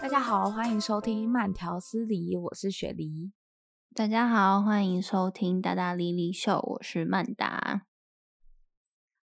[0.00, 3.32] 大家好，欢迎收听慢条斯理，我是雪梨。
[3.94, 7.82] 大家好，欢迎收听大大莉莉秀，我是曼达。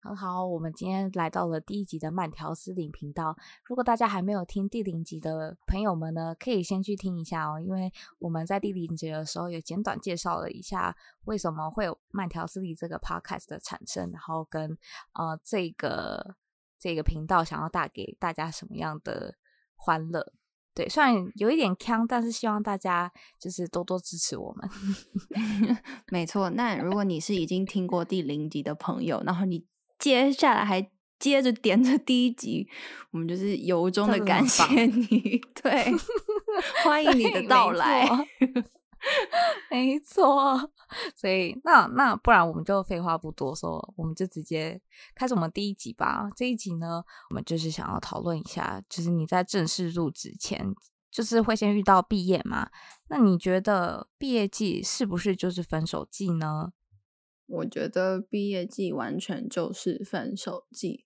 [0.05, 3.37] 很好，我们今天来到了第一集的慢条斯理频道。
[3.64, 10.96] 如果大家还没有听第零集的朋友们呢，可以先去听一下哦，因为我们在第零集的时候也简短介绍了一下
[11.27, 14.77] 为什么会有慢条斯理这个 podcast 的产生，然后跟
[15.14, 16.35] 呃这个
[16.80, 19.36] 这个频道想要带给大家什么样的
[19.77, 20.32] 欢乐。
[20.75, 24.69] 对，虽然有一点锵，但是希望大家就是多多支持我们。
[26.11, 29.64] 没错，那如果你是已经听过第零集的朋友，然后你。
[30.03, 32.69] 接下来还接着点着第一集，
[33.12, 35.87] 我们就是由衷的感谢你，对，
[36.83, 38.09] 欢迎你的到来，
[39.70, 40.73] 没错。
[41.15, 44.81] 所以那那不然我们就废话不多说，我们就直接
[45.14, 46.28] 开始我们第一集吧。
[46.34, 50.75] 这一集呢，我们就是想要讨论一下，就是你在正式入职前，
[51.12, 52.69] 就是会先遇到毕业嘛？
[53.09, 56.72] 那你觉得毕业季是不是就是分手季呢？
[57.46, 61.04] 我觉得毕业季完全就是分手季，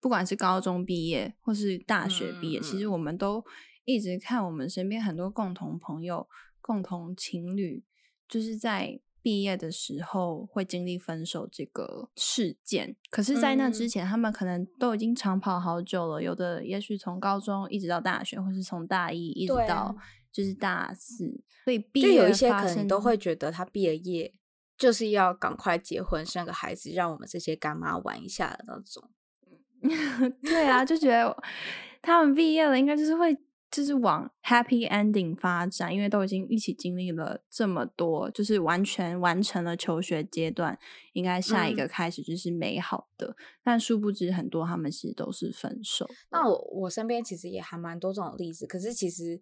[0.00, 3.44] 不管是高中毕业或是大学毕业，嗯，其实我们都
[3.84, 6.26] 一直看我们身边很多共同朋友、
[6.60, 7.84] 共同情侣，
[8.28, 12.96] 就是在毕业的时候会经历分手这个事件。
[13.08, 19.96] 可是，在那之前，嗯，他们可能都已经长跑好久了，有的也许从高中一直到大学，或是从大一一直到
[20.32, 24.34] 就是大四，所以毕业就有一些可能都会觉得他毕了业。
[24.76, 29.10] 就是要赶快结婚生个孩子，让我们这些干妈玩一下的那种。
[30.42, 31.36] 对啊，就觉得
[32.00, 33.36] 他们毕业了，应该就是会
[33.70, 40.78] 就是往 happy ending 发展，因为都已经一起经历了这么多，就是完全完成了求学阶段，
[41.12, 43.28] 应该下一个开始就是美好的。
[43.28, 46.08] 嗯、但殊不知，很多他们其实都是分手。
[46.30, 49.40] 那我我身边其实也还蛮多这种例子，可是其实。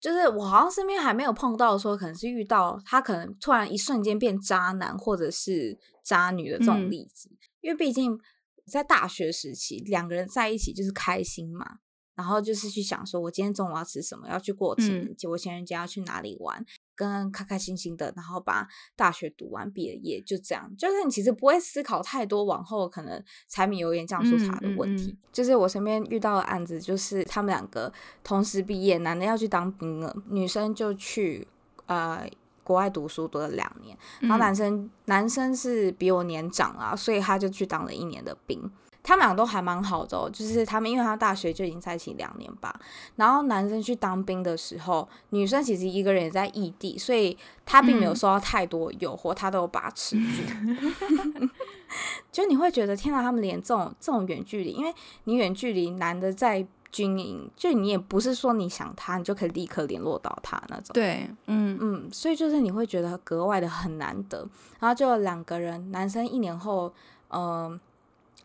[0.00, 8.18] 就是我好像身边还没有碰到说，可能是遇到他可能突然一瞬间变渣男或者是渣女的这种例子，嗯、因为毕竟
[8.66, 11.78] 在大学时期两个人在一起就是开心嘛，
[12.14, 16.64] 然后就是去想说我今天中午要吃什么，要去过情人节，我情人节要去哪里玩。
[17.00, 20.70] 跟开开心心的，然后把大学读完，毕了业，就这样。
[20.76, 25.04] 就是你其实不会思考太多往后可能柴米油盐酱醋茶的问题。
[25.04, 25.30] 嗯嗯嗯。
[25.32, 27.90] 就是我身边遇到的案子，就是他们两个
[28.22, 31.48] 同时毕业，男的要去当兵了，女生就去
[31.86, 32.28] 呃
[32.62, 38.70] 国外读书读了两年，然后男生、嗯、男生是比我年长啊，所以他就去当了一年的兵。
[39.10, 42.72] 他们俩都还蛮好的哦，就是他们，因为他大学就已经在一起两年吧。
[43.16, 51.48] 然后男生去当兵的时候，女生其实一个人也在异地，所以他并没有受到太多诱惑，他都有把持住。
[52.30, 54.94] 就你会觉得，天哪，他们连这种这种远距离，因为
[55.24, 60.94] 你远距离，男的在军营，就你也不是说你想他，你就可以立刻联络到他那种。
[60.94, 64.46] 对，嗯嗯，所以就是你会觉得格外的很难得。
[64.78, 66.94] 然后就两个人，男生一年后，
[67.30, 67.80] 嗯、呃。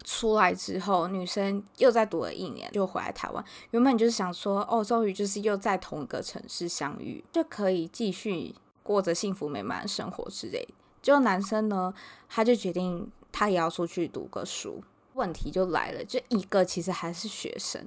[0.06, 3.44] 出来之后，女生又再读了一年，就回来台湾。
[3.72, 10.66] 原本就是想说，哦，终于就是又在同一个城市相遇，就可以继续过着幸福美满的生活之类。
[11.02, 11.92] 就男生呢，
[12.30, 14.82] 他就决定他也要出去读个书。
[15.16, 17.84] 问题就来了，就一个其实还是学生，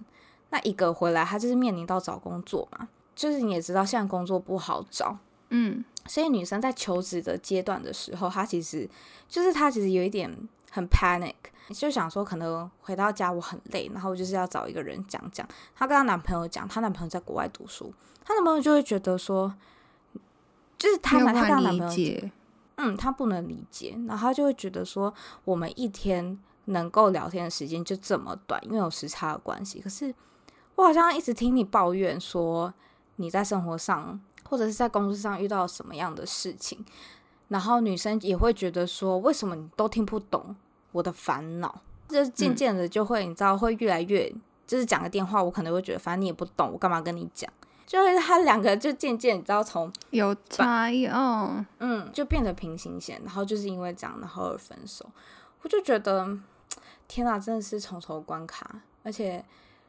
[0.50, 5.16] 那一个回来他就是面临到找工作嘛，就是你也知道现在工作不好找，
[5.50, 8.90] 嗯，所以女生在求职的阶段的时候，她其实
[9.28, 10.36] 就是她其实有一点。
[10.70, 11.32] 很 panic，
[11.74, 15.46] 就想说可能回到家我很累，然后就是要找一个人讲讲。
[15.74, 17.92] 她跟她男朋友讲，她男朋友在国外读书，
[18.24, 19.54] 她男朋友就会觉得说，
[20.78, 22.30] 就是她男她跟她男朋友，
[22.76, 25.12] 嗯，她不能理解，然后她就会觉得说，
[25.44, 29.80] 我们一天能够聊天的时间就这么短，因为有时差的关系。
[29.80, 30.14] 可是
[30.74, 32.72] 我好像一直听你抱怨说
[33.16, 34.18] 你在生活上
[34.48, 36.84] 或者是在工作上遇到什么样的事情。
[37.48, 40.54] 然后女生也会觉得说，为什么你都听不懂
[40.92, 41.82] 我的烦恼？
[42.08, 44.32] 就是渐渐的就会，你知道，会越来越，
[44.66, 47.50] 就是讲个电话，我可能会觉得，反正你也不懂，我干嘛跟你讲？
[47.86, 55.04] 就是他两个就渐渐，你知道，从有差异哦，嗯，就变得平行线，然后就是因为这样，然后而分手。
[55.62, 56.38] 我就觉得，
[57.06, 59.44] 天哪，真的是重重关卡，而且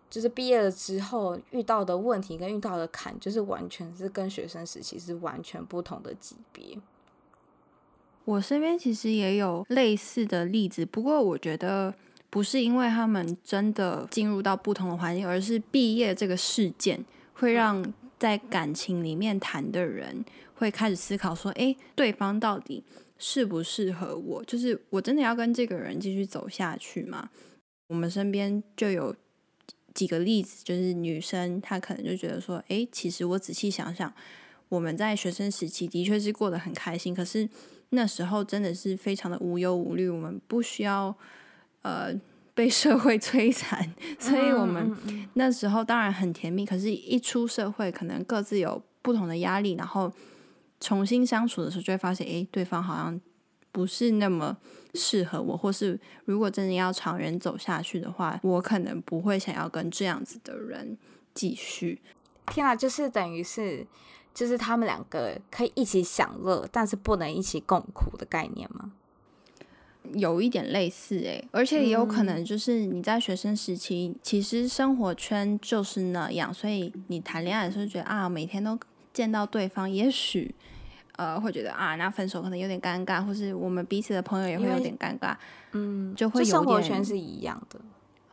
[0.09, 6.77] 就是毕业了之后遇到的问题跟遇到的坎，就是完全是跟学生时期是完全不同的级别。
[8.25, 11.93] 我身边其实也有类似的例子，不过我觉得
[12.29, 20.23] 不是因为他们真的进入到不同的环境，而是毕业这个事件会让在感情里面谈的人
[20.53, 22.83] 会开始思考说，诶，对方到底
[23.17, 24.43] 适不适合我？
[24.43, 27.29] 就是我真的要跟这个人继续走下去吗？
[27.87, 29.15] 我们身边就有
[29.95, 34.13] 几个例子，就是女生她可能就觉得说，诶，其实我仔细想想，
[34.67, 37.49] 我们在学生时期的确是过得很开心，可是
[37.91, 41.15] 那时候真的是非常的无忧无虑，我们不需要
[41.83, 42.13] 呃。
[42.55, 43.89] 被社会 摧残，
[44.19, 44.93] 所以我们
[45.35, 46.65] 那时候当然很甜蜜。
[46.65, 50.11] 可是，一出社会，可能各自有不同的压力，然后
[50.81, 53.21] 重新相处的时候，就会发现，诶，对方好像
[53.71, 54.57] 不是那么
[54.93, 60.97] 适合我，或是如果真的要长远走下去的话，我可能不会想要跟这样子的人
[61.33, 62.01] 继续。
[62.47, 63.87] 天啊，就是等于是，
[64.33, 68.91] 就是他们两个可以一起享乐，但是不能一起共苦的概念吗？
[70.13, 78.79] 有一点类似诶，而且也有可能就是你在学生时期，嗯、其实生活圈就是那样，所以你谈恋爱的时候觉得啊，每天都
[79.13, 80.55] 见到对方，也许
[81.17, 85.35] 呃会觉得啊，那分手可能有点尴尬，或是我们彼此的朋友也会有点尴尬，
[85.73, 87.79] 嗯，就会有活圈是一样的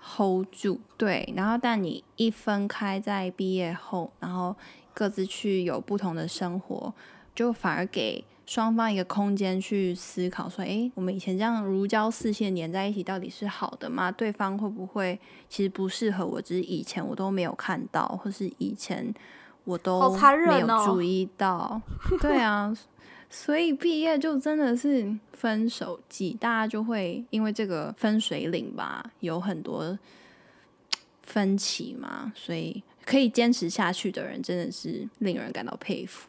[0.00, 4.56] ，hold 住，对，然后但你一分开，在毕业后，然后
[4.96, 6.94] 各自去有不同的生活，
[7.34, 8.24] 就反而给。
[8.48, 14.08] 双方一个空间去思考，说：“诶，我们以前这样如胶似漆粘在一起，到底是好的吗？
[14.12, 16.40] 对方会不会其实不适合我？
[16.40, 19.12] 只是以前我都没有看到，或是以前
[19.64, 20.16] 我都
[20.46, 21.56] 没有注意到。
[21.58, 21.82] 哦、
[22.20, 22.72] 对啊，
[23.28, 29.98] 所以毕业就真的是分手季，大家就会因为这个分水岭吧，有很多
[31.24, 32.32] 分歧嘛。
[32.36, 36.28] 所以可以坚持下去的人，真的是令人感到佩服。”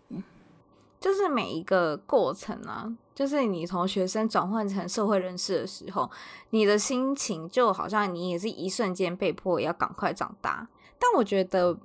[1.00, 6.10] 就是每一个过程啊，就是你从学生转换成社会人士的时候，
[6.50, 10.68] 你的心情就好像你也是一瞬间被迫要赶快长大。
[10.98, 11.78] 但我觉得，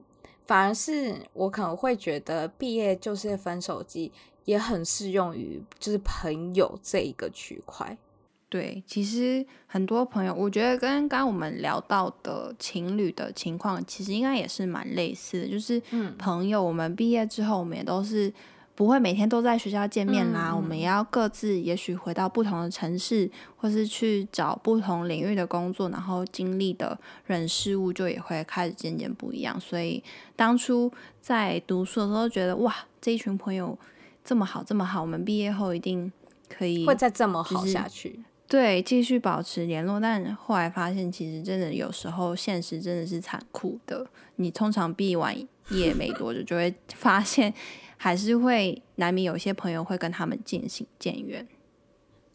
[0.47, 4.11] 反而是我可能会觉得毕业就是分手季，
[4.47, 7.97] 也很适用于就是朋友这一个区块。
[8.53, 15.49] 对，其实很多朋友，我觉得跟刚刚我们聊到的情侣的情况，其实应该也是蛮类似的。
[15.49, 15.81] 就是
[16.19, 18.31] 朋友，我们毕业之后，我们也都是。
[18.75, 29.61] 不会每天都在学校见面啦，嗯、我们也要各自也许回到不同的城市，或是去找不同领域的工作，然后经历的人事物就也会开始渐渐不一样。
[29.61, 30.03] 所以
[30.35, 30.91] 当初
[31.21, 33.79] 在读书的时候，觉得哇，这一群朋友
[34.25, 36.11] 这么好，这么好，我们毕业后一定
[36.49, 38.21] 可以会再这么好下去。
[38.53, 39.99] 对，继续保持联络。
[39.99, 44.07] 但后来发现，其实真的有时候现实真的是残酷的。
[44.37, 45.35] 你通常毕完
[45.71, 47.55] 业没多久，就会 发现。
[47.97, 51.49] 还是会难免有些朋友会跟他们渐行渐远。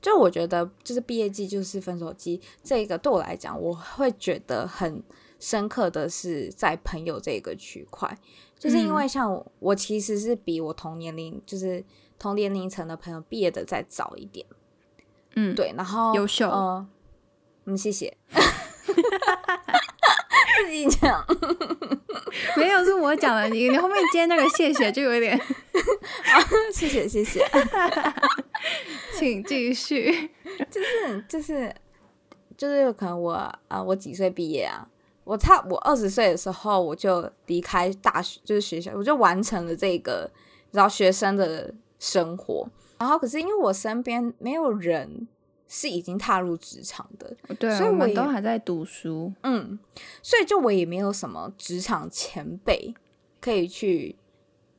[0.01, 5.03] 就我觉得，就是毕业季就是分手季，这个对我来讲，我会觉得很
[5.39, 8.17] 深刻的是在朋友这个区块，
[8.57, 11.83] 就是因为像我，我其实是比我同年龄，就是
[12.17, 14.43] 同年龄层的朋友毕业的再早一点。
[15.35, 16.87] 嗯，对，然后优秀，呃，
[17.65, 18.15] 嗯，谢谢。
[20.57, 21.23] 自己讲，
[22.57, 25.39] 没有是我讲的，你你后面接那个谢谢就有点，
[26.73, 27.45] 谢谢谢谢，
[29.17, 30.31] 请继续，
[30.71, 31.73] 就是就是
[32.57, 33.33] 就是可能我
[33.67, 34.87] 啊，我几岁毕业啊？
[35.23, 40.29] 我差我二十岁的时候我就离开大学，就是学校，我就完成了这个
[40.71, 45.27] 然后学生的生活，然后可是因为我身边没有人。
[45.69, 49.77] 是已经踏入职场的，对，所以我们都还在读书，嗯，
[50.23, 52.95] 所以就我也没有什么职场前辈
[53.41, 54.15] 可以去，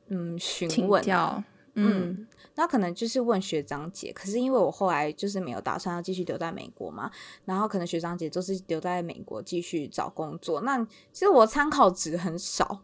[0.07, 1.43] 嗯，询问，教
[1.75, 4.11] 嗯，嗯，那可能就是问学长姐。
[4.11, 7.11] 可是因为我后来就是没有打算要继续留在美国嘛，
[7.45, 10.83] 然后可能学长姐都是留在美国继续找工作，那
[11.13, 12.81] 其实我参考值很少，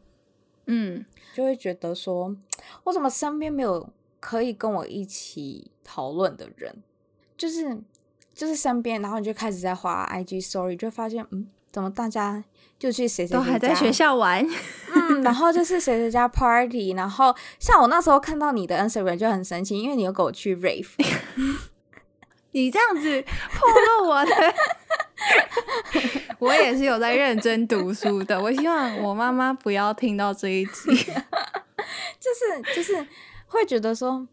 [0.68, 2.36] 嗯，就会觉得说，
[2.86, 3.90] 我怎么身边没有
[4.26, 6.82] 可以跟我一起讨论的人，
[7.38, 7.78] 就是。
[8.34, 12.44] 就是身边，然后你就开始在滑 IG Story，就发现，嗯，怎么大家
[12.78, 14.46] 就去谁谁都还在学校玩，
[14.94, 20.90] 嗯，然后就是谁谁家 Party，然后像我那时候看到你的 Instagram 就很神奇，因为你有跟我去 Rave，
[22.52, 24.54] 你这样子破了我的，
[26.40, 30.94] 我也是有在认真读书的，我希望我妈妈不要听到这一集，
[32.20, 33.08] 就是就是
[33.46, 34.28] 会觉得说，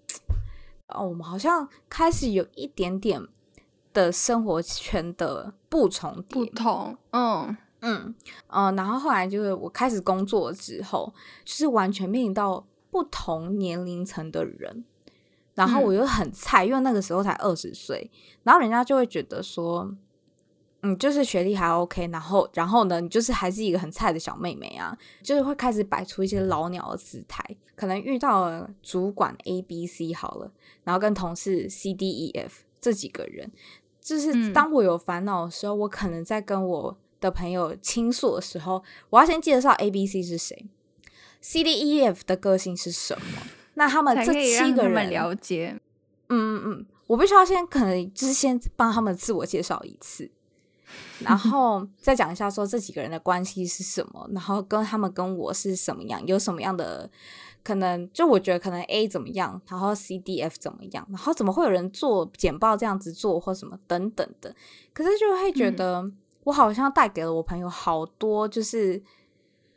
[0.89, 3.27] 哦，我们好像开始有一点点。
[3.95, 8.15] 的生活圈的不重叠，不同，嗯嗯
[8.47, 11.13] 呃，然后后来就是我开始工作之后，
[11.45, 14.83] 就是完全面临到不同年龄层的人，
[15.55, 18.11] 然后我又很菜，嗯、因为那个时候才二十岁，
[18.45, 19.95] 然后人家就会觉得说，
[20.85, 27.45] 嗯，就是学历还 OK，然后然后呢，你就是还是一个很菜的小妹妹啊，就是会开始摆出一些老鸟的姿态，
[27.77, 30.51] 可能遇到了主管 A、B、C 好了，
[30.83, 33.53] 然后跟同事 C、D、E、F 这几个人，
[34.01, 40.67] 就是当我有烦恼的时候，嗯、我可能在跟我的朋友倾诉的时候，我要先介绍 A、B、C 是谁
[41.41, 43.43] ，C、D、E、F 的个性是什么，
[43.75, 45.81] 那他们这七个人了解，
[46.29, 50.29] 嗯嗯嗯，我必须要先可能就是先帮他们自我介绍一次。
[51.21, 57.09] 然后再讲一下，说这几个人的关系是什么，然后跟他们跟我是什么样，有什么样的
[57.63, 58.11] 可能？
[58.13, 64.55] 就我觉得可能 A 怎么样，然后 C、D、F 怎么样，然后怎么会有人做简报这样子做或什么等等的？
[64.93, 66.11] 可是就会觉得
[66.45, 69.01] 我好像带给了我朋友好多就是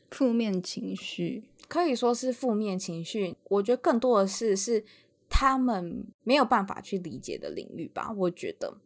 [0.09, 3.35] 负面情绪，可以说是负面情绪。
[3.49, 4.83] 我觉得更多的是是
[5.29, 8.77] 他们没有办法去理解的领域吧，我觉得。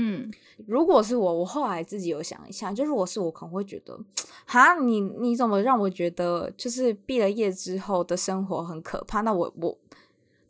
[0.00, 0.30] 嗯，
[0.64, 3.98] 如果是我，我后来自己有想一下，就如果是我，可能会觉得，
[4.46, 9.22] 哈，你你怎么让我觉得就是毕了业之后的生活很可怕？
[9.22, 9.76] 那我我，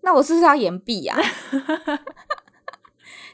[0.02, 1.16] 那我是不是要延毕呀？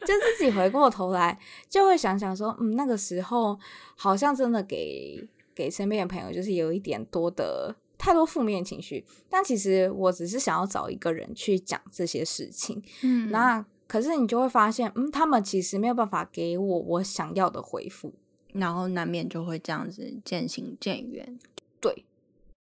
[0.06, 1.36] 就自己回过头来
[1.68, 3.58] 就会想想说，嗯，那个时候
[3.96, 13.66] 好像真的给给身边的朋友就是有一点多的太多负面情绪，但其实我只是想要找一个人去讲这些事情，嗯，那。
[13.86, 18.12] 可是你就会发现，嗯，他们其实没有办法给我我想要的回复，
[18.52, 21.38] 然后难免就会这样子渐行渐远。
[21.80, 22.04] 对，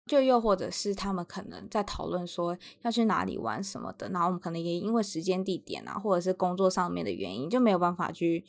[0.06, 8.44] 就又或者是他们可能在讨论说要去哪里玩什么的，然后我们可能也因为时间地点啊，或者是工作上面的原因，就没有办法去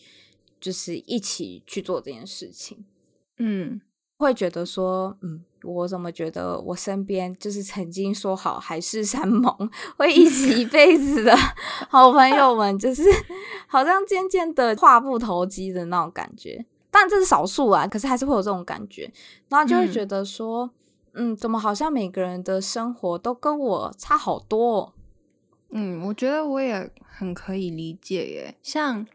[0.60, 2.84] 就是一起去做这件事情。
[3.38, 3.80] 嗯。
[4.20, 9.52] 会觉得说，嗯，我怎么觉得我身边就是曾经说好海誓山盟
[9.96, 11.34] 会一起一辈子的
[11.88, 13.02] 好朋友们，就是
[13.66, 16.64] 好像渐渐的话不投机的那种感觉。
[16.90, 19.10] 但这是少数啊，可是还是会有这种感觉，
[19.48, 20.70] 然后就会觉得说，
[21.12, 24.94] 嗯，嗯，怎么好像每个人的生活都跟我差好多？
[25.70, 29.06] 嗯，我觉得我也很可以理解耶，像。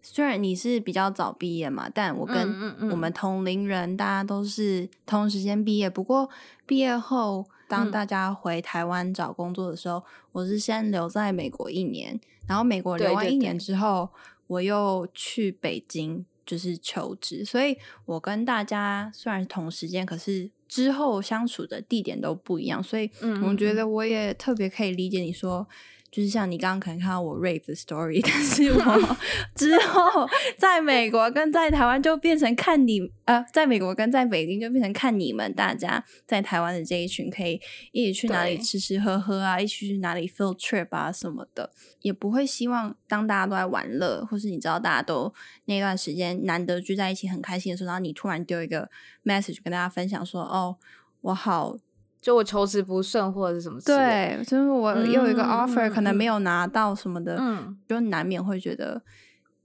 [0.00, 5.90] 虽然你是比较早毕业嘛，但我跟我们同龄人，大家都是同时间毕业。
[5.90, 6.28] 不过
[6.66, 10.02] 毕业后，当大家回台湾找工作的时候，
[10.32, 14.08] 我是先留在美国一年，然后美国留完一年之后，
[14.46, 17.44] 我又去北京就是求职。
[17.44, 17.76] 所以
[18.06, 22.82] 我跟大家虽然同时间，可是之后相处的地点都不一样。
[22.82, 23.10] 所以
[23.42, 25.68] 我觉得我也特别可以理解你说。
[26.10, 29.16] 就是像你刚刚可能看到我 rape 的 story， 但是我
[29.54, 37.60] 之后在美国跟在台湾就变成看你呃，在美国跟在北京就变成看你们大家在台湾的这一群可以
[37.92, 45.32] 一起去哪里吃吃喝喝啊，一起去哪里 field trip 啊什么的，也不会希望当大家都在玩乐，或是你知道大家都
[45.66, 48.90] 那段时间难得聚在一起很开心的时候，然后你突然丢一个
[49.24, 50.76] message 跟大家分享说，哦，
[51.20, 51.76] 我好。
[52.20, 59.00] 就我求职不顺或者是什么之类的，对，就是我又有一个 offer，、嗯、可能没有拿到什么的，嗯，就难免会觉得，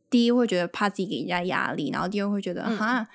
[0.10, 3.08] 第一会觉得怕自己给人家压力，然后第二会觉得，哈、嗯，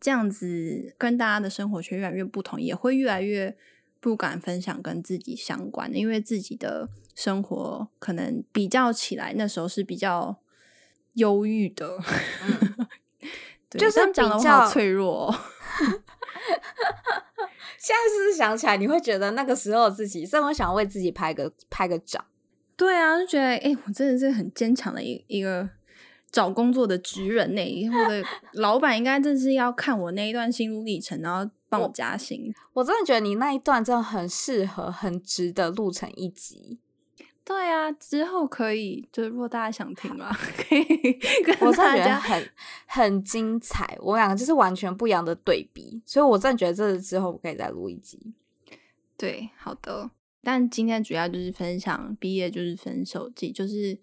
[0.00, 3.56] 这样子跟大家的生活圈越来越不同，也会越来越
[3.98, 10.36] 不敢分享跟自己相关的，因为自己的生活可能比较起来，那时候是比较
[11.14, 11.98] 忧郁的，
[13.70, 15.34] 就是讲的话好脆弱、哦。
[17.78, 22.24] 现在是不是想起来，你会觉得那个时候自己真的想为自己拍个拍个掌？
[22.76, 25.68] 对啊，就觉得哎、欸，我真的是很坚强的一一个
[26.30, 27.64] 找工作的职人呢。
[27.64, 28.22] 以后的
[28.54, 32.80] 老板应该正是要看我那一段心路历程，然后帮我加薪我。
[32.80, 36.78] 我真的觉得你那一段真的很适合、很值得录成一集。
[37.46, 40.82] 对啊，之后可以，就是如果大家想听嘛， 可以
[41.46, 42.50] 跟我真的觉得很
[42.86, 43.96] 很精彩。
[44.00, 48.34] 我们两个就是完全不一样的对比，所以我真的觉得这之后我可以再录一集。
[49.16, 50.10] 对，好的。
[50.42, 53.96] 但今天主要就是分享毕业就是分手季，就是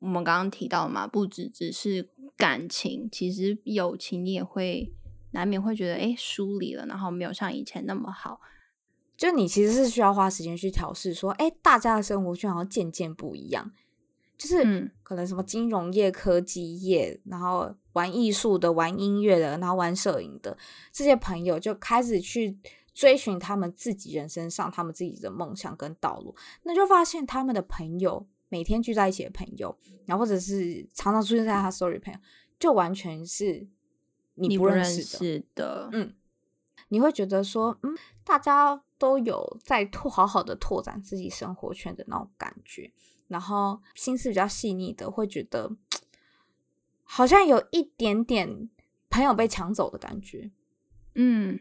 [0.00, 4.92] 我们刚刚提到嘛，不只只是感情，其实友情你也会
[5.30, 8.40] 难免会觉得哎疏离了，然后没有像以前那么好。
[9.18, 13.70] 就你其实是需要花时间去调试，说，哎，大家的生活圈好像渐渐不一样，
[14.38, 20.56] 就是可能什么金融业、科技业，然后玩艺术的、玩音乐的，然后玩摄影的
[20.92, 22.56] 这些朋友，就开始去
[22.94, 26.32] 追寻他们自己人生上他们自己的梦想跟道路，
[26.62, 32.20] 那就发现他们的朋友每天聚在一起的朋友，然后或者是常常出现在他 story 朋友，
[32.60, 33.66] 就完全是
[34.36, 35.88] 你不认识的，识的。
[35.92, 36.14] 嗯，
[36.88, 38.82] 你会觉得说，嗯，大家。
[39.00, 42.90] 都有在拓好好的拓展自己生活圈的那种感觉，
[43.28, 45.70] 然后心思比较细腻的会觉得，
[47.04, 48.68] 好像有一点点
[49.08, 50.50] 朋友被抢走的感觉。
[51.14, 51.60] 嗯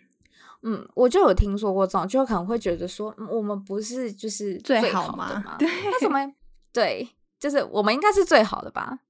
[0.63, 5.55] 嗯，我就有听说过这种，就可能会觉得说，我们不是就是最好的吗？
[5.59, 6.33] 对，为什么？
[6.73, 7.07] 对，
[7.39, 9.01] 就是我们应该是最好的吧？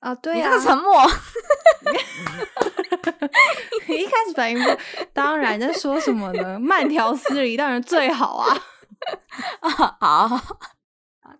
[0.00, 0.92] 啊，对啊，你这个沉默。
[3.88, 4.64] 你 一开始反应不，
[5.12, 6.58] 当然在说什么呢？
[6.58, 8.56] 慢条斯理当然最好啊。
[9.60, 10.56] 啊好，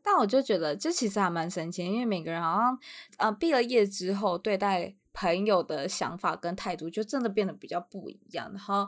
[0.02, 2.78] 但我就觉得这其实还蛮神奇，因为每个人好像
[3.18, 8.50] 呃毕了业之后，对待朋友的想法跟态度就真的变得比较不一样。
[8.52, 8.86] 然后，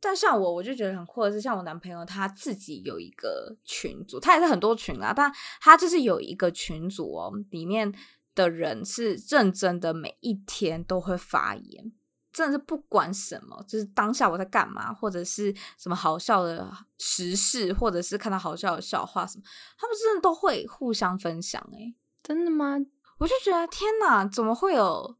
[0.00, 7.90] 但像我，我就觉得很酷的是，像我男朋友他自己有一个群组，他也是很多群啊，但他就是有一个群组哦，里面
[8.34, 11.92] 的人是认真的，每一天都会发言。
[12.32, 19.44] 真的是不管什么，就是当下我在干嘛，或者是什么好笑的时事，或者是看到好笑的笑话什么，
[19.76, 21.60] 他们真的都会互相分享。
[21.72, 22.76] 诶，真的吗？
[23.18, 25.16] 我就觉得天哪，怎么会有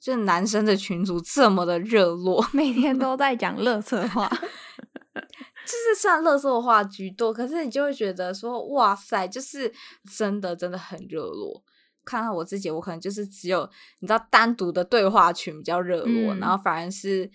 [0.00, 4.28] 就是男生的群组这么的热络， 每天都在讲 乐色话，
[5.14, 9.72] 就是算乐色话居多，可是你就会觉得说哇塞，就是
[10.14, 11.62] 真的真的很热络。
[12.04, 13.68] 看看我自己，我可能就是只有
[14.00, 17.30] 你知道单独的对话群比较热络，嗯、然后反而是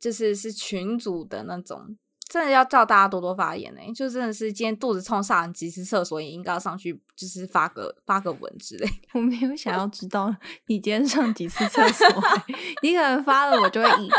[0.00, 1.96] 就是是群组的那种，
[2.28, 3.92] 真的要叫大家多多发言呢、欸。
[3.92, 8.88] 就真的是今天肚子痛上完几次厕所，也应该要上去就是发个发个文之类。
[9.12, 10.34] 我没有想要知道
[10.68, 12.06] 你今天上几次厕所，
[12.82, 14.18] 你可能发了我就会已读，已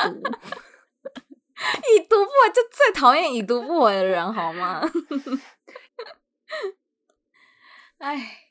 [2.10, 4.81] 读不回就最讨厌已读不回的人好吗？
[8.00, 8.48] 哎。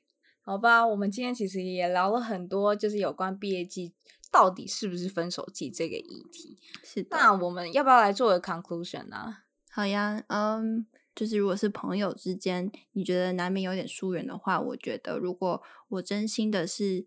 [0.49, 3.93] 好吧，我们今天其实也聊了很多，就是有关毕业季
[4.33, 6.57] 到底是不是分手季这个议题。
[6.83, 9.37] 是的，那我们要不要来做个 conclusion 呢？
[9.71, 17.07] 好呀，嗯，就是如果是朋友之间，你觉得难免有点疏远的话，我觉得如果我真心的是，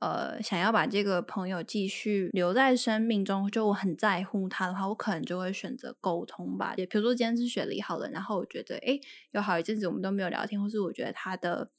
[0.00, 6.74] 呃，想要把这个朋友继续留在生命中，就我很在乎他的话，我可能就会选择沟通吧。
[6.76, 9.00] 也比如说今天是雪梨好了，然后我觉得，诶，
[9.30, 11.70] 有好一阵子我们都没有聊天，或是我觉得他的。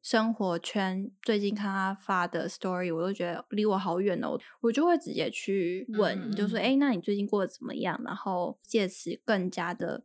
[0.00, 10.04] 生活圈最近看他发的 story，我都觉得离我好远哦，我就会直接去问，嗯、就说：“哎，那你最近过得怎么样？”然后借此更加的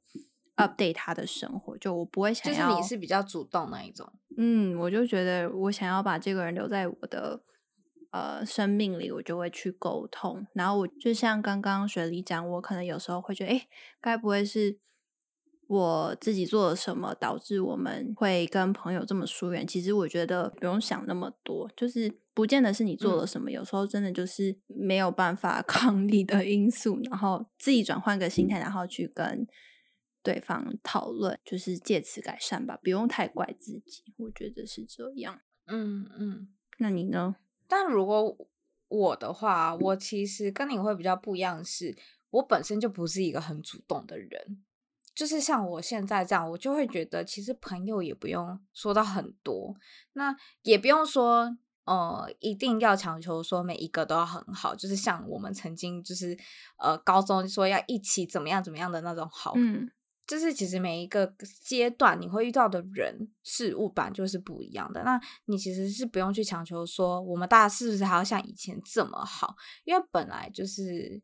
[0.57, 1.77] update 他的生活。
[1.77, 4.11] 就我不会想要，就是你是比较主动那一种。
[4.35, 7.41] 嗯，我就觉得我想要把这个人留在我的
[8.09, 10.45] 呃生命里，我就会去沟通。
[10.53, 13.67] 然后我就像刚刚雪梨讲，我可能有时候会觉得，哎，
[14.01, 14.79] 该不会是？
[15.73, 19.65] 我自己做了什么导致我们会跟朋友这么疏远？
[19.65, 29.47] 其实我觉得不用想那么多，就是不见得是你做了什么，嗯、有时候真的就是没有办法 抗力的因素，然后自己转换个心态，然后去跟
[30.21, 34.03] 对方讨论，就是借此改善吧，不用太怪自己。
[34.17, 35.41] 我觉得是这样。
[35.65, 37.35] 嗯嗯，那你呢？
[37.67, 38.37] 但如果
[38.89, 41.95] 我的话，我其实跟你会比较不一样的是，
[42.29, 44.63] 我本身就不是一个很主动的人。
[45.15, 49.75] 就是像我现在这样，我就会觉得其实朋友也不用说到很多，
[50.13, 56.35] 那也不用说呃一定要强求说每一个都要很好，就是像我们曾经就是
[56.77, 59.87] 呃高中说要一起怎么样怎么样的那种好，嗯，
[60.25, 61.31] 就是其实每一个
[61.63, 71.21] 阶段你会遇到的人事物版就是不一样的，那你其实是不用去强求说我们大家是不是还要像以前这么好，因为本来就是。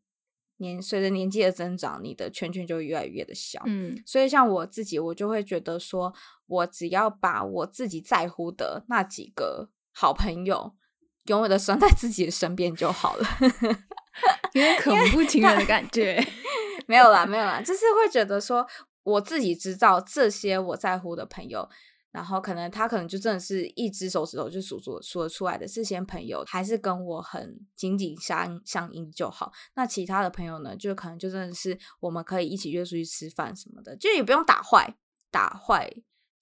[0.59, 3.61] 年随着年纪的增长，你的圈圈就越来越的小。
[3.65, 6.13] 嗯，所以像我自己，我就会觉得说，
[6.47, 10.75] 我只要把我自己在乎的那几个好朋友，
[11.25, 13.27] 永远的拴在自己的身边就好了。
[14.53, 16.23] 有点可不情愿的感觉。
[16.87, 18.67] 没有啦，没有啦，就是会觉得说，
[19.03, 21.69] 我自己知道这些我在乎的朋友。
[22.11, 29.51] 然后可能他可能就真的是一只手指头就数出数得出来的这些朋友，还是跟我很紧紧相相依就好。
[29.75, 34.95] 那其他的朋友呢，就可能就真的是我们可以一起约出去吃饭什么的，就也不用打坏
[35.29, 35.91] 打坏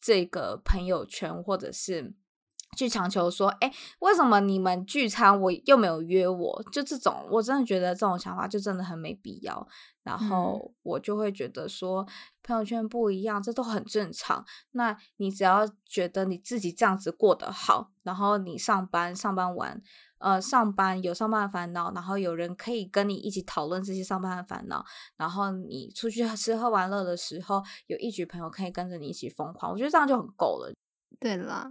[0.01, 2.13] 这个朋友圈，或者是
[2.77, 6.63] 去强求说，哎，为什么你们聚餐我又没有约我？
[6.71, 9.67] 就这种，我真的觉得这种想法就真的很没必要。
[10.07, 12.07] 然后我就会觉得说，
[12.41, 14.45] 朋友圈不一样，这都很正常。
[14.71, 19.81] 那你只要觉得你自己这样子过得好，然后你上班上班完，
[20.19, 24.85] 呃，上班有上班的烦恼，然后有人可以跟你一起讨论这些上班的烦恼，
[25.17, 30.73] 然后你出去吃喝玩乐的时候，有一群朋友可以跟着你一起疯狂，我觉得这样就很够了。
[31.19, 31.69] 对啦，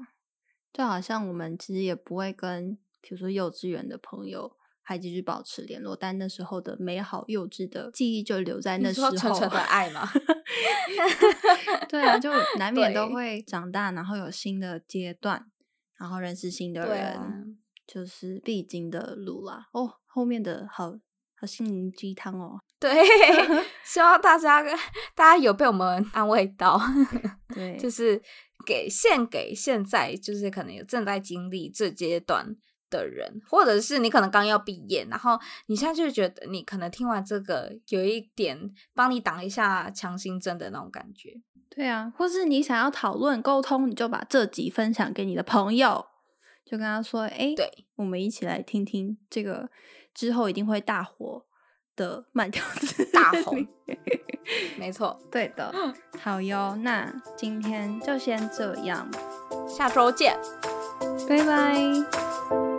[0.75, 4.53] 就好像我们其实也不会跟，比如说幼稚园的朋友。
[4.88, 9.11] 还继续保持联络，但那时候的美好幼稚的记忆就留在那时候。
[9.11, 10.09] 纯纯的爱嘛，
[11.90, 15.44] 对啊，就难免都会长大，然后有新的阶段，
[15.99, 19.66] 然后认识新的人，就是必经的路啦。
[19.72, 20.96] 哦，后面的好
[21.35, 22.61] 好心灵鸡汤哦。
[22.79, 22.94] 对，
[23.85, 24.62] 希望大家
[25.16, 26.81] 大家有被我们安慰到。
[27.53, 28.22] 对，就是
[28.64, 32.55] 给献给现在就是可能有正在经历这阶段
[32.90, 41.40] 的人，或者是你可能刚要毕业，然后你现在就觉得你可能听完这个有一点帮你挡一下强心针的那种感觉。
[41.68, 46.07] 对啊，或是你想要讨论沟通，你就把这集分享给你的朋友，
[46.64, 49.68] 就跟他说：“哎，对，我们一起来听听这个
[50.14, 51.44] 之后一定会大火
[51.94, 53.66] 的慢条斯大红。
[54.79, 55.75] ”没错，对的。
[56.20, 59.11] 好哟，那今天就先这样，
[59.68, 60.38] 下周见，
[61.29, 62.75] 拜拜。